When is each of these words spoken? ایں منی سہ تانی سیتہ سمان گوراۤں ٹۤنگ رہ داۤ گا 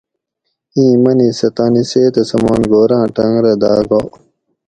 ایں 0.75 0.95
منی 1.03 1.29
سہ 1.37 1.47
تانی 1.55 1.83
سیتہ 1.89 2.21
سمان 2.31 2.61
گوراۤں 2.71 3.05
ٹۤنگ 3.15 3.37
رہ 3.43 3.53
داۤ 3.61 3.81
گا 3.89 4.01